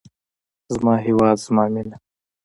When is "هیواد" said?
1.05-1.37